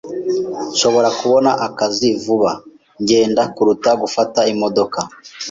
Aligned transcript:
Nshobora 0.73 1.09
kubona 1.19 1.51
akazi 1.67 2.07
vuba 2.23 2.51
ngenda 3.01 3.43
kuruta 3.55 3.89
gufata 4.01 4.39
imodoka. 4.53 4.99